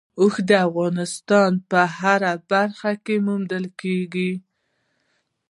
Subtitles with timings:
[0.19, 4.31] اوښ د افغانستان په هره برخه کې موندل کېږي.